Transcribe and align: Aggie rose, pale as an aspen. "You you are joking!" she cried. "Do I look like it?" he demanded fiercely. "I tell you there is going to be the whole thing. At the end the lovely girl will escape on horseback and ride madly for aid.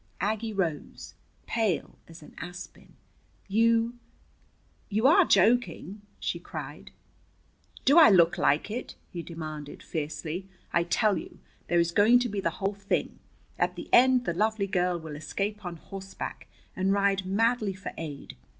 Aggie 0.19 0.51
rose, 0.51 1.13
pale 1.45 1.95
as 2.07 2.23
an 2.23 2.33
aspen. 2.39 2.95
"You 3.47 3.99
you 4.89 5.05
are 5.05 5.25
joking!" 5.25 6.01
she 6.19 6.39
cried. 6.39 6.89
"Do 7.85 7.99
I 7.99 8.09
look 8.09 8.35
like 8.39 8.71
it?" 8.71 8.95
he 9.11 9.21
demanded 9.21 9.83
fiercely. 9.83 10.47
"I 10.73 10.85
tell 10.85 11.19
you 11.19 11.37
there 11.67 11.79
is 11.79 11.91
going 11.91 12.17
to 12.21 12.29
be 12.29 12.39
the 12.41 12.49
whole 12.57 12.73
thing. 12.73 13.19
At 13.59 13.75
the 13.75 13.89
end 13.93 14.25
the 14.25 14.33
lovely 14.33 14.65
girl 14.65 14.99
will 14.99 15.15
escape 15.15 15.63
on 15.63 15.75
horseback 15.75 16.47
and 16.75 16.91
ride 16.91 17.27
madly 17.27 17.75
for 17.75 17.93
aid. 17.95 18.35